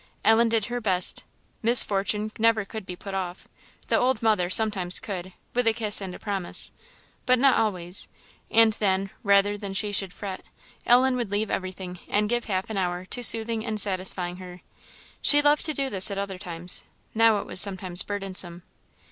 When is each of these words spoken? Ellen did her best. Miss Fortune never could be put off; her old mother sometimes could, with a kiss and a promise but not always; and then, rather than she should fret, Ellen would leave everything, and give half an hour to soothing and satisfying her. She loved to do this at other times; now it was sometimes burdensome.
Ellen 0.25 0.49
did 0.49 0.65
her 0.65 0.81
best. 0.81 1.23
Miss 1.61 1.83
Fortune 1.83 2.31
never 2.39 2.65
could 2.65 2.87
be 2.87 2.95
put 2.95 3.13
off; 3.13 3.47
her 3.91 3.97
old 3.97 4.23
mother 4.23 4.49
sometimes 4.49 4.99
could, 4.99 5.31
with 5.53 5.67
a 5.67 5.73
kiss 5.73 6.01
and 6.01 6.15
a 6.15 6.17
promise 6.17 6.71
but 7.27 7.37
not 7.37 7.55
always; 7.59 8.07
and 8.49 8.73
then, 8.79 9.11
rather 9.21 9.55
than 9.59 9.75
she 9.75 9.91
should 9.91 10.11
fret, 10.11 10.41
Ellen 10.87 11.15
would 11.17 11.29
leave 11.29 11.51
everything, 11.51 11.99
and 12.09 12.29
give 12.29 12.45
half 12.45 12.67
an 12.71 12.77
hour 12.77 13.05
to 13.05 13.23
soothing 13.23 13.63
and 13.63 13.79
satisfying 13.79 14.37
her. 14.37 14.61
She 15.21 15.39
loved 15.39 15.63
to 15.67 15.73
do 15.75 15.87
this 15.87 16.09
at 16.09 16.17
other 16.17 16.39
times; 16.39 16.83
now 17.13 17.37
it 17.37 17.45
was 17.45 17.61
sometimes 17.61 18.01
burdensome. 18.01 18.63